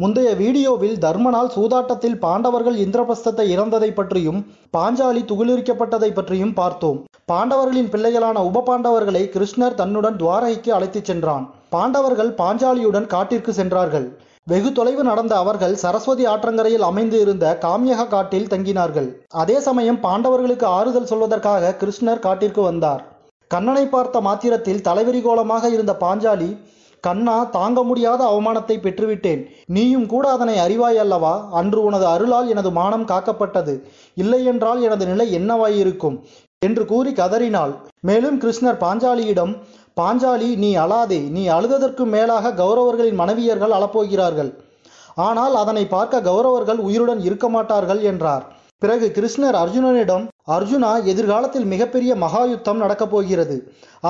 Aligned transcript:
முந்தைய 0.00 0.28
வீடியோவில் 0.40 0.98
தர்மனால் 1.04 1.50
சூதாட்டத்தில் 1.54 2.18
பாண்டவர்கள் 2.24 2.76
இந்திரபிரஸ்தத்தை 2.84 3.44
இறந்ததை 3.54 3.88
பற்றியும் 3.98 4.38
பாஞ்சாலி 4.76 5.22
துகிலுரிக்கப்பட்டதை 5.30 6.10
பற்றியும் 6.18 6.54
பார்த்தோம். 6.60 6.98
பாண்டவர்களின் 7.30 7.90
பிள்ளைகளான 7.94 8.44
உப 8.48 8.62
பாண்டவர்களை 8.68 9.22
கிருஷ்ணர் 9.34 9.76
தன்னுடன் 9.80 10.16
துவாரகைக்கு 10.22 10.72
அழைத்துச் 10.76 11.08
சென்றான். 11.10 11.44
பாண்டவர்கள் 11.74 12.32
பாஞ்சாலியுடன் 12.40 13.10
காட்டிற்கு 13.14 13.54
சென்றார்கள். 13.60 14.06
வெகு 14.46 14.70
தொலைவு 14.78 15.02
நடந்த 15.10 15.34
அவர்கள் 15.42 15.76
சரஸ்வதி 15.82 16.24
ஆற்றங்கரையில் 16.32 16.88
அமைந்து 16.90 17.18
இருந்த 17.24 17.46
காமியக 17.66 18.08
காட்டில் 18.14 18.50
தங்கினார்கள். 18.54 19.08
அதே 19.42 19.56
சமயம் 19.68 20.02
பாண்டவர்களுக்கு 20.06 20.66
ஆறுதல் 20.78 21.10
சொல்வதற்காக 21.12 21.76
கிருஷ்ணர் 21.82 22.24
காட்டிற்கு 22.26 22.64
வந்தார். 22.70 23.02
கண்ணனை 23.50 23.86
பார்த்த 23.94 24.18
மாத்திரத்தில் 24.28 24.84
தலைவிரிகோலமாக 24.88 25.64
இருந்த 25.76 25.92
பாஞ்சாலி 26.04 26.50
கண்ணா 27.06 27.34
தாங்க 27.56 27.82
முடியாத 27.82 28.20
அவமானத்தை 28.32 28.76
பெற்றுவிட்டேன். 28.84 29.42
நீயும் 29.76 30.06
கூட 30.06 30.24
அதனை 30.36 30.56
அறிவாய் 30.58 31.00
அல்லவா 31.04 31.34
அன்று 31.60 31.80
உனது 31.82 32.06
அருளால் 32.06 32.48
எனது 32.48 32.70
மானம் 32.78 33.06
காக்கப்பட்டது. 33.10 33.74
இல்லையென்றால் 34.22 34.80
எனது 34.86 35.06
நிலை 35.06 35.26
என்னவாயிருக்கும்? 35.38 36.16
என்று 36.66 36.84
கூறி 36.86 37.12
கதறினாள். 37.20 37.72
மேலும் 38.08 38.40
கிருஷ்ணர் 38.40 38.80
பாஞ்சாலியிடம் 38.84 39.52
பாஞ்சாலி 40.00 40.50
நீ 40.64 40.70
அழாதே. 40.76 41.20
நீ 41.36 41.42
அழுததற்கு 41.48 42.04
மேலாக 42.14 42.52
கௌரவர்களின் 42.62 43.20
மனைவியர்கள் 43.22 43.76
அழப்போகிறார்கள். 43.78 44.50
ஆனால் 45.28 45.54
அதனை 45.62 45.84
பார்க்க 45.86 46.26
கௌரவர்கள் 46.28 46.80
உயிருடன் 46.88 47.22
இருக்க 47.28 47.46
மாட்டார்கள் 47.48 48.02
என்றார். 48.10 48.44
பிறகு 48.82 49.06
கிருஷ்ணர் 49.16 49.56
அர்ஜுனனிடம் 49.62 50.22
அர்ஜுனா 50.56 50.90
எதிர்காலத்தில் 51.12 51.66
மிகப்பெரிய 51.72 52.12
மகாயுத்தம் 52.22 52.82
நடக்கப் 52.82 53.12
போகிறது 53.14 53.56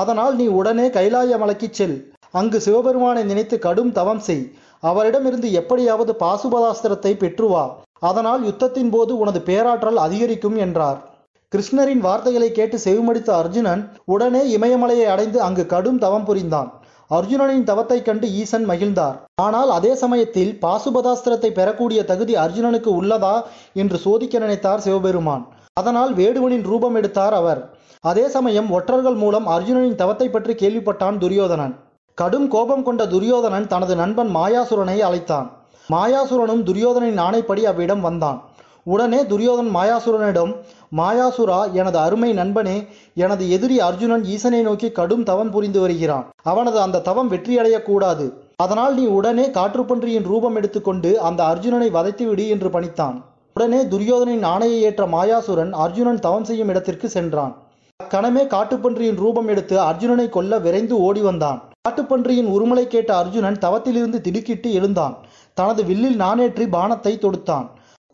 அதனால் 0.01 0.35
நீ 0.41 0.45
உடனே 0.59 0.85
கைலாய 0.97 1.37
மலைக்கு 1.41 1.67
செல். 1.79 1.97
அங்கு 2.31 2.61
சிவபெருமானை 2.61 3.23
நினைத்து 3.23 3.59
கடும் 3.59 3.91
தவம் 3.91 4.19
செய். 4.19 4.51
அவரிடமிருந்து 4.79 5.51
எப்படியாவது 5.51 6.15
பாசுபதாஸ்திரத்தை 6.19 7.13
பெற்றுவா. 7.17 7.69
அதனால் 7.99 8.43
யுத்தத்தின் 8.43 8.89
போது 8.89 9.17
உனது 9.17 9.41
பேராற்றல் 9.41 9.97
அதிகரிக்கும் 9.97 10.57
என்றார். 10.57 11.09
கிருஷ்ணரின் 11.51 11.99
வார்த்தைகளை 11.99 12.51
கேட்டு 12.51 12.77
செவிமடித்த 12.77 13.29
அர்ஜுனன் 13.29 13.91
உடனே 14.05 14.57
இமயமலையை 14.57 15.03
அடைந்து 15.03 15.41
அங்கு 15.41 15.65
கடும் 15.65 15.97
தவம் 15.97 16.25
புரிந்தான். 16.25 16.73
அர்ஜுனனின் 17.09 17.63
தவத்தைக் 17.63 18.05
கண்டு 18.05 18.27
ஈசன் 18.27 18.69
மகிழ்ந்தார். 18.69 19.15
ஆனால் 19.35 19.69
அதே 19.69 19.95
சமயத்தில் 19.95 20.57
பாசுபதாஸ்திரத்தை 20.61 21.49
பெறக்கூடிய 21.49 22.05
தகுதி 22.05 22.35
அர்ஜுனனுக்கு 22.35 22.91
உள்ளதா 23.01 23.41
என்று 23.73 23.97
சோதிக்க 23.97 24.39
நினைத்தார் 24.39 24.77
சிவபெருமான். 24.77 25.47
அதனால் 25.73 26.15
வேடுவனின் 26.15 26.63
ரூபம் 26.63 26.95
எடுத்தார் 26.95 27.33
அவர். 27.33 27.75
அதே 28.01 28.27
சமயம் 28.27 28.71
ஒற்றர்கள் 28.71 29.13
மூலம் 29.13 29.47
அர்ஜுனனின் 29.47 29.95
தவத்தை 29.95 30.29
பற்றி 30.29 30.53
கேள்விப்பட்டான் 30.53 31.17
துரியோதனன். 31.17 31.79
கடும் 32.17 32.47
கோபம் 32.53 32.83
கொண்ட 32.83 33.01
துரியோதனன் 33.11 33.67
தனது 33.67 33.93
நண்பன் 33.95 34.31
மாயாசுரனை 34.35 34.95
அழைத்தான். 35.07 35.47
மாயாசுரனும் 35.89 36.63
துரியோதனின் 36.67 37.19
ஆணைப்படி 37.25 37.63
அவ்விடம் 37.71 38.03
வந்தான். 38.07 38.39
உடனே 38.83 39.19
துரியோதன் 39.31 39.71
மாயாசுரனிடம் 39.75 40.51
மாயாசுரா 40.99 41.59
எனது 41.79 41.97
அருமை 42.05 42.29
நண்பனே 42.33 42.75
எனது 43.23 43.43
எதிரி 43.55 43.77
அர்ஜுனன் 43.87 44.23
ஈசனை 44.33 44.61
நோக்கி 44.67 44.87
கடும் 44.99 45.23
தவம் 45.23 45.51
புரிந்து 45.55 45.79
வருகிறான். 45.83 46.25
அவனது 46.51 46.79
அந்த 46.85 47.01
தவம் 47.09 47.31
வெற்றியடையக்கூடாது 47.33 48.25
அதனால் 48.65 48.93
நீ 48.99 49.05
உடனே 49.17 49.45
காற்றுப்பன்றியின் 49.57 50.29
ரூபம் 50.31 50.57
எடுத்துக்கொண்டு 50.61 51.11
அந்த 51.29 51.41
அர்ஜுனனை 51.51 51.89
வதைத்து 51.97 52.25
விடு 52.29 52.45
என்று 52.55 52.71
பணித்தான். 52.75 53.17
உடனே 53.55 53.81
துரியோதனின் 53.93 54.45
ஆணையை 54.53 54.79
ஏற்ற 54.89 55.05
மாயாசுரன் 55.15 55.73
அர்ஜுனன் 55.85 56.23
தவம் 56.27 56.47
செய்யும் 56.51 56.71
இடத்திற்கு 56.73 57.09
சென்றான். 57.17 57.53
அக்கணமே 57.99 58.45
காட்டுப்பன்றியின் 58.55 59.21
ரூபம் 59.23 59.51
எடுத்து 59.55 59.75
அர்ஜுனனை 59.89 60.29
கொல்ல 60.37 60.59
விரைந்து 60.67 60.95
ஓடி 61.07 61.21
வந்தான். 61.29 61.59
காட்டுப்பன்றியின் 61.85 62.49
உருமலை 62.55 62.83
கேட்ட 62.87 63.11
அர்ஜுனன் 63.15 63.57
தவத்திலிருந்து 63.61 64.17
திடுக்கிட்டு 64.21 64.73
எழுந்தான். 64.73 65.15
தனது 65.53 65.83
வில்லில் 65.83 66.19
நானேற்றி 66.19 66.65
பானத்தை 66.75 67.13
தொடுத்தான். 67.15 67.65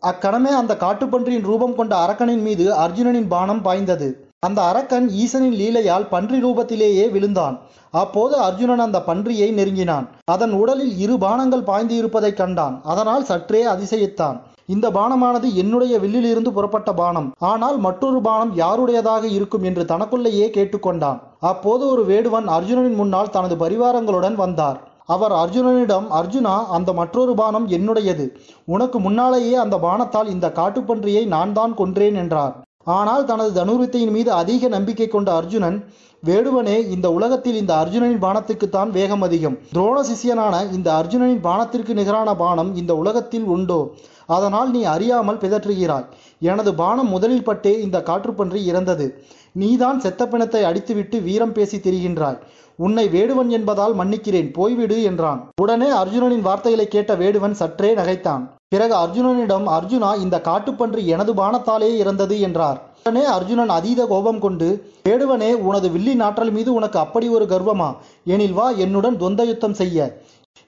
அக்கணமே 0.02 0.50
அந்த 0.50 0.72
காட்டுப்பன்றியின் 0.74 1.44
ரூபம் 1.50 1.74
கொண்ட 1.74 1.92
அரக்கனின் 1.96 2.42
மீது 2.42 2.66
அர்ஜுனனின் 2.74 3.28
பானம் 3.28 3.62
பாய்ந்தது. 3.62 4.08
அந்த 4.46 4.62
அரக்கன் 4.62 5.08
ஈசனின் 5.22 5.56
லீலையால் 5.60 6.08
பன்றி 6.08 6.38
ரூபத்திலேயே 6.42 7.10
விழுந்தான். 7.10 7.58
அப்போது 7.90 8.36
அர்ஜுனன் 8.36 8.78
அந்த 8.78 8.98
பன்றியை 9.06 9.48
நெருங்கினான். 9.52 10.08
அதன் 10.24 10.52
உடலில் 10.52 10.98
இரு 10.98 11.14
பானங்கள் 11.14 11.68
பாய்ந்து 11.70 11.96
இருப்பதைக் 11.96 12.36
கண்டான். 12.36 12.80
அதனால் 12.82 13.24
சற்றே 13.24 13.64
அதிசயித்தான். 13.66 14.38
இந்த 14.74 14.86
பானமானது 14.96 15.48
என்னுடைய 15.62 15.94
வில்லிலிருந்து 16.02 16.50
புறப்பட்ட 16.56 16.90
பானம். 17.00 17.28
ஆனால் 17.50 17.76
மற்றொரு 17.86 18.20
பானம் 18.26 18.52
யாருடையதாக 18.62 19.24
இருக்கும் 19.36 19.64
என்று 19.70 19.84
தனக்குள்ளேயே 19.92 20.48
கேட்டுக்கொண்டான். 20.56 21.18
அப்போது 21.52 21.84
ஒரு 21.92 22.04
வேடுவன் 22.10 22.48
அர்ஜுனனின் 22.56 23.00
முன்னால் 23.00 23.34
தனது 23.36 23.56
பரிவாரங்களுடன் 23.64 24.38
வந்தார். 24.44 24.78
அவர் 25.14 25.34
அர்ஜுனனிடம் 25.42 26.06
அர்ஜுனா 26.20 26.54
அந்த 26.76 26.90
மற்றொரு 27.00 27.34
பானம் 27.34 27.66
என்னுடையது. 27.76 28.26
உனக்கு 28.74 28.98
முன்னாலேயே 29.06 29.54
அந்த 29.64 29.76
பானத்தால் 29.84 30.32
இந்த 30.34 30.46
காட்டுப்பன்றியை 30.58 31.22
நான் 31.34 31.54
தான் 31.58 31.74
கொன்றேன் 31.80 32.18
என்றார். 32.22 32.54
ஆனால் 32.96 33.24
தனது 33.24 33.50
தனுர்வித்தையின் 33.60 34.14
மீது 34.16 34.30
அதிக 34.32 34.68
நம்பிக்கை 34.68 35.08
கொண்ட 35.08 35.32
அர்ஜுனன் 35.32 35.78
வேடுவனே 36.22 36.76
இந்த 36.94 37.06
உலகத்தில் 37.12 37.56
இந்த 37.56 37.72
அர்ஜுனனின் 37.74 38.22
பானத்துக்குத்தான் 38.22 38.90
வேகம் 38.90 39.22
அதிகம். 39.22 39.58
துரோண 39.74 39.98
சிஷியனான 40.10 40.54
இந்த 40.72 40.88
அர்ஜுனனின் 41.00 41.42
பானத்திற்கு 41.42 41.92
நிகரான 41.94 42.34
பானம் 42.34 42.70
இந்த 42.74 42.96
உலகத்தில் 42.96 43.44
உண்டோ? 43.44 43.80
அதனால் 44.26 44.70
நீ 44.70 44.80
அறியாமல் 44.84 45.40
பிதற்றுகிறாய். 45.42 46.06
எனது 46.40 46.74
பானம் 46.74 47.08
முதலில் 47.08 47.44
பட்டே 47.44 47.74
இந்த 47.80 47.98
காற்றுப்பன்றி 47.98 48.62
இறந்தது. 48.64 49.06
நீதான் 49.52 50.00
செத்த 50.00 50.22
பிணத்தை 50.26 50.62
அடித்துவிட்டு 50.62 51.22
வீரம் 51.22 51.52
பேசி 51.52 51.76
திரிகின்றாய். 51.76 52.40
உன்னை 52.78 53.08
வேடுவன் 53.08 53.48
என்பதால் 53.48 53.94
மன்னிக்கிறேன். 53.94 54.50
போய்விடு 54.58 55.02
என்றான். 55.02 55.40
உடனே 55.62 55.90
அர்ஜுனனின் 56.02 56.46
வார்த்தைகளை 56.48 56.88
கேட்ட 56.88 57.14
வேடுவன் 57.14 57.58
சற்றே 57.62 57.92
நகைத்தான். 57.94 58.44
பிறகு 58.72 58.94
அர்ஜுனனிடம் 58.94 59.66
அர்ஜுனா 59.76 60.20
இந்த 60.20 60.36
காட்டுப்பன்று 60.40 61.04
எனது 61.06 61.34
பானத்தாலே 61.34 61.96
இறந்தது 61.96 62.40
என்றார். 62.40 62.78
உடனே 63.04 63.24
அர்ஜுனன் 63.24 63.68
அதீத 63.68 64.06
கோபம் 64.06 64.38
கொண்டு 64.38 64.68
வேடுவனே 65.08 65.52
உனது 65.68 65.90
வில்லி 65.90 66.14
ஆற்றல் 66.20 66.50
மீது 66.50 66.72
உனக்கு 66.72 66.98
அப்படி 66.98 67.28
ஒரு 67.28 67.44
கர்வமா? 67.44 67.88
எனில் 68.24 68.52
வா 68.52 68.70
என்னுடன் 68.70 69.16
துவந்த 69.16 69.44
யுத்தம் 69.46 69.74
செய்ய. 69.74 70.18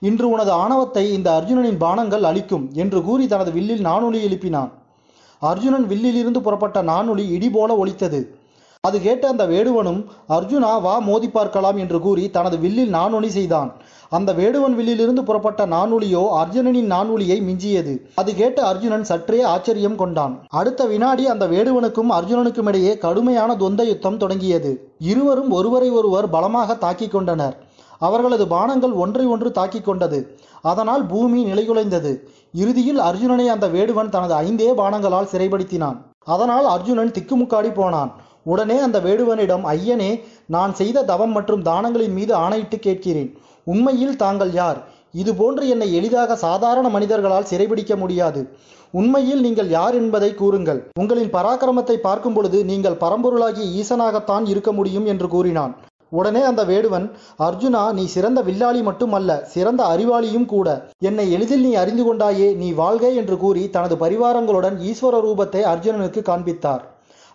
இன்று 0.00 0.28
உனது 0.28 0.50
ஆணவத்தை 0.53 1.12
இந்த 1.12 1.28
அர்ஜுனனின் 1.38 1.78
பானங்கள் 1.78 2.22
அளிக்கும் 2.22 2.71
என்று 2.75 3.03
கூறி 3.03 3.27
தனது 3.27 3.50
வில்லில் 3.53 3.81
நானொலி 3.81 4.21
எழுப்பினான். 4.28 4.71
அர்ஜுனன் 5.38 5.87
வில்லிலிருந்து 5.87 6.41
புறப்பட்ட 6.41 6.82
நானொலி 6.82 7.28
இடி 7.28 7.50
போல 7.50 7.77
ஒலித்தது. 7.77 8.21
அது 8.89 8.99
கேட்ட 9.05 9.25
அந்த 9.31 9.45
வேடுவனும் 9.47 9.99
அர்ஜுனா 10.35 10.71
வா 10.85 10.93
மோதி 11.09 11.29
பார்க்கலாம் 11.29 11.79
என்று 11.83 11.99
கூறி 12.05 12.23
தனது 12.37 12.57
வில்லில் 12.63 12.93
நானொலி 12.95 13.31
செய்தான். 13.35 13.71
அந்த 14.17 14.31
வேடுவன் 14.39 14.77
வில்லிலிருந்து 14.79 15.23
புறப்பட்ட 15.29 15.67
நானொலியோ 15.73 16.23
அர்ஜுனனின் 16.39 16.89
நானொலியை 16.93 17.37
மிஞ்சியது. 17.49 17.95
அது 18.21 18.31
கேட்ட 18.35 18.59
அர்ஜுனன் 18.71 19.05
சற்றே 19.11 19.41
ஆச்சரியம் 19.51 19.99
கொண்டான். 20.03 20.35
அடுத்த 20.61 20.87
வினாடி 20.93 21.27
அந்த 21.33 21.47
வேடுவனுக்கும் 21.47 22.15
அர்ஜுனனுக்கும் 22.19 22.71
இடையே 22.73 22.95
கடுமையான 23.05 23.57
துவந்த 23.63 23.85
யுத்தம் 23.91 24.21
தொடங்கியது. 24.23 24.73
இருவரும் 25.11 25.53
ஒருவரை 25.59 25.91
ஒருவர் 25.99 26.29
பலமாக 26.37 26.79
தாக்கிக் 26.87 27.15
கொண்டனர். 27.17 27.57
அவர்களது 28.09 28.47
பானங்கள் 28.55 28.97
ஒன்றை 29.05 29.27
ஒன்று 29.27 29.51
தாக்கிக் 29.61 29.89
கொண்டது. 29.91 30.21
அதனால் 30.73 31.05
பூமி 31.12 31.41
நிலைகுலைந்தது. 31.51 32.15
இறுதியில் 32.62 33.01
அர்ஜுனனை 33.09 33.49
அந்த 33.57 33.67
வேடுவன் 33.77 34.15
தனது 34.17 34.35
ஐந்தே 34.45 34.71
பானங்களால் 34.81 35.31
சிறைப்படுத்தினான். 35.35 35.99
அதனால் 36.35 36.67
அர்ஜுனன் 36.75 37.15
திக்குமுக்காடி 37.17 37.71
போனான். 37.75 38.11
உடனே 38.47 38.78
அந்த 38.78 38.99
வேடுவனிடம் 39.01 39.65
ஐயனே 39.75 40.11
நான் 40.47 40.75
செய்த 40.75 41.03
தவம் 41.03 41.34
மற்றும் 41.37 41.62
தானங்களின் 41.62 42.17
மீது 42.19 42.34
ஆணையிட்டு 42.34 42.78
கேட்கிறேன். 42.78 43.31
உண்மையில் 43.65 44.17
தாங்கள் 44.17 44.53
யார்? 44.53 44.78
இதுபோன்று 45.23 45.65
என்னை 45.69 45.89
எளிதாக 45.95 46.37
சாதாரண 46.37 46.89
மனிதர்களால் 46.89 47.49
சிறைபிடிக்க 47.50 47.97
முடியாது. 47.97 48.43
உண்மையில் 48.91 49.41
நீங்கள் 49.41 49.69
யார் 49.69 49.95
என்பதை 49.95 50.34
கூறுங்கள். 50.34 50.81
உங்களின் 51.00 51.34
பராக்கிரமத்தை 51.37 51.97
பார்க்கும் 51.97 52.34
பொழுது 52.34 52.65
நீங்கள் 52.65 53.00
பரம்பொருளாகிய 53.05 53.67
ஈசனாகத்தான் 53.81 54.47
இருக்க 54.49 54.73
முடியும் 54.73 55.06
என்று 55.06 55.29
கூறினான். 55.29 55.75
உடனே 56.12 56.41
அந்த 56.43 56.62
வேடுவன் 56.65 57.05
அர்ஜுனா 57.47 57.83
நீ 57.93 58.05
சிறந்த 58.06 58.41
வில்லாளி 58.43 58.81
மட்டுமல்ல 58.83 59.31
சிறந்த 59.55 59.83
அறிவாளியும் 59.84 60.47
கூட. 60.55 60.69
என்னை 61.09 61.27
எளிதில் 61.33 61.65
நீ 61.67 61.75
அறிந்து 61.75 62.05
கொண்டாயே 62.06 62.49
நீ 62.62 62.73
வாழ்க 62.73 63.11
என்று 63.20 63.37
கூறி 63.37 63.62
தனது 63.76 63.97
பரிவாரங்களுடன் 63.97 64.79
ஈஸ்வர 64.91 65.20
ரூபத்தை 65.26 65.62
அர்ஜுனனுக்கு 65.73 66.23
காண்பித்தார். 66.23 66.82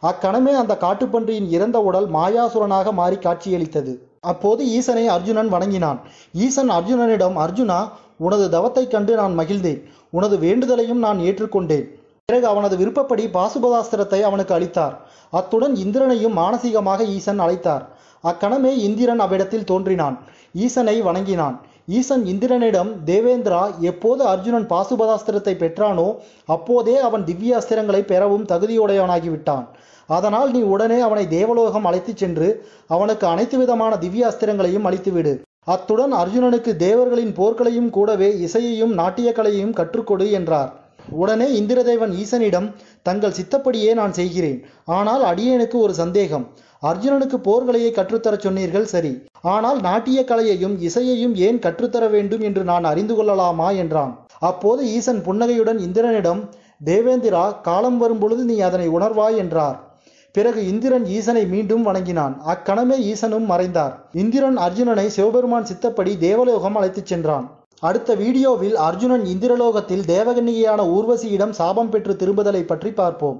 அக்கணமே 0.06 0.52
அந்த 0.52 0.78
காட்டுப்பன்றியின் 0.80 1.50
இறந்த 1.50 1.80
உடல் 1.80 2.10
மாயாசுரனாக 2.10 2.94
மாறி 2.94 3.16
காட்சியளித்தது. 3.16 3.98
அப்போது 4.22 4.66
ஈசனை 4.68 5.08
அர்ஜுனன் 5.08 5.48
வணங்கினான். 5.48 6.00
ஈசன் 6.34 6.70
அர்ஜுனனிடம் 6.70 7.38
அர்ஜுனா 7.38 7.90
உனது 8.18 8.50
தவத்தைக் 8.50 8.92
கண்டு 8.92 9.16
நான் 9.16 9.40
மகிழ்ந்தேன். 9.40 9.84
உனது 10.10 10.38
வேண்டுதலையும் 10.38 11.00
நான் 11.00 11.20
ஏற்றுக்கொண்டேன். 11.20 11.84
பிறகு 12.26 12.48
அவனது 12.48 12.78
விருப்பப்படி 12.78 13.28
பாசுபதாஸ்திரத்தை 13.28 14.22
அவனுக்கு 14.22 14.54
அளித்தார். 14.54 15.00
அத்துடன் 15.32 15.76
இந்திரனையும் 15.76 16.38
மானசீகமாக 16.38 17.06
ஈசன் 17.06 17.40
அழைத்தார். 17.40 17.86
அக்கணமே 18.22 18.78
இந்திரன் 18.78 19.20
அவ்விடத்தில் 19.20 19.64
தோன்றினான். 19.64 20.20
ஈசனை 20.54 21.02
வணங்கினான். 21.02 21.62
ஈசன் 21.88 22.24
இந்திரனிடம் 22.26 22.92
தேவேந்திரா 23.06 23.64
எப்போது 23.80 24.22
அர்ஜுனன் 24.24 24.68
பாசுபதாஸ்திரத்தை 24.70 25.54
பெற்றானோ 25.60 26.06
அப்போதே 26.46 26.96
அவன் 26.98 27.24
திவ்ய 27.24 27.58
அஸ்திரங்களை 27.58 28.02
பெறவும் 28.02 28.46
தகுதியுடையவனாகிவிட்டான். 28.46 29.66
அதனால் 30.10 30.50
நீ 30.52 30.62
உடனே 30.62 31.00
அவனை 31.00 31.26
தேவலோகம் 31.28 31.86
அழைத்துச் 31.86 32.18
சென்று 32.18 32.48
அவனுக்கு 32.88 33.28
அனைத்து 33.28 33.58
விதமான 33.58 33.92
திவ்ய 33.98 34.32
அஸ்திரங்களையும் 34.32 34.88
அளித்துவிடு. 34.90 35.34
அத்துடன் 35.64 36.14
அர்ஜுனனுக்கு 36.14 36.72
தேவர்களின் 36.78 37.34
போர்களையும் 37.38 37.90
கூடவே 37.90 38.30
இசையையும் 38.48 38.94
நாட்டியக்கலையையும் 38.98 39.78
கற்றுக்கொடு 39.80 40.32
என்றார். 40.32 40.72
உடனே 41.10 41.62
இந்திரதேவன் 41.62 42.14
ஈசனிடம் 42.24 42.72
தங்கள் 43.02 43.34
சித்தப்படியே 43.34 43.94
நான் 43.94 44.14
செய்கிறேன். 44.14 44.66
ஆனால் 44.86 45.24
அடியேனுக்கு 45.24 45.74
ஒரு 45.74 45.94
சந்தேகம். 45.94 46.48
அர்ஜுனனுக்கு 46.84 47.38
போர்கலையை 47.38 47.92
கற்றுத்தரச் 47.92 48.40
சொன்னீர்கள் 48.40 48.86
சரி. 48.86 49.24
ஆனால் 49.42 49.82
நாட்டிய 49.82 50.24
கலையையும் 50.24 50.82
இசையையும் 50.82 51.36
ஏன் 51.36 51.60
கற்றுத்தர 51.60 52.08
வேண்டும் 52.08 52.42
என்று 52.42 52.64
நான் 52.64 52.84
அறிந்து 52.84 53.16
கொள்ளலாமா? 53.16 53.72
என்றான். 53.72 54.26
அப்போது 54.40 54.86
ஈசன் 54.86 55.24
புன்னகையுடன் 55.24 55.78
இந்திரனிடம் 55.78 56.50
தேவேந்திரா 56.86 57.62
காலம் 57.62 57.98
வரும்பொழுது 57.98 58.44
நீ 58.44 58.60
அதனை 58.60 58.90
உணர்வாய் 58.90 59.36
என்றார். 59.36 59.94
பிறகு 60.32 60.68
இந்திரன் 60.68 61.06
ஈசனை 61.06 61.46
மீண்டும் 61.46 61.84
வணங்கினான். 61.84 62.42
அக்கணமே 62.42 63.14
ஈசனும் 63.14 63.46
மறைந்தார். 63.46 64.10
இந்திரன் 64.12 64.58
அர்ஜுனனை 64.58 65.06
சிவபெருமான் 65.06 65.64
சித்தப்படி 65.64 66.18
தேவலோகம் 66.18 66.76
அழைத்துச் 66.76 67.06
சென்றான். 67.06 67.52
அடுத்த 67.88 68.12
வீடியோவில் 68.22 68.76
அர்ஜுனன் 68.88 69.26
இந்திரலோகத்தில் 69.32 70.04
தேவகன்னிகையான 70.12 70.82
ஊர்வசியிடம் 70.96 71.56
சாபம் 71.58 71.90
பெற்று 71.94 72.14
திரும்புதலை 72.22 72.62
பற்றி 72.70 72.92
பார்ப்போம். 73.00 73.38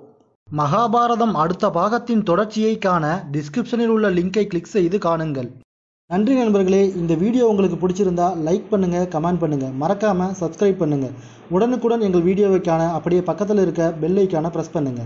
மகாபாரதம் 0.48 1.36
அடுத்த 1.44 1.66
பாகத்தின் 1.78 2.26
தொடர்ச்சியை 2.30 2.74
காண 2.86 3.06
டிஸ்கிரிப்ஷனில் 3.36 3.94
உள்ள 3.94 4.10
லிங்கை 4.18 4.44
கிளிக் 4.52 4.74
செய்து 4.74 4.98
காணுங்கள். 5.06 5.50
நன்றி 6.10 6.34
நண்பர்களே 6.40 6.82
இந்த 7.02 7.14
வீடியோ 7.24 7.46
உங்களுக்கு 7.52 7.78
பிடிச்சிருந்தா 7.84 8.28
லைக் 8.48 8.68
பண்ணுங்க 8.74 8.98
கமெண்ட் 9.16 9.42
பண்ணுங்க. 9.44 9.68
மறக்காம 9.84 10.28
சப்ஸ்கிரைப் 10.42 10.82
பண்ணுங்க. 10.82 11.08
உடனுக்குடன் 11.56 12.06
எங்கள் 12.10 12.28
வீடியோவை 12.30 12.60
காண 12.70 12.84
அப்படியே 12.98 13.24
பக்கத்தில் 13.30 13.64
இருக்க 13.66 13.92
பெல் 14.04 14.20
ஐக்கான 14.26 14.52
ப்ரெஸ் 14.56 14.76
பண்ணுங்க. 14.76 15.06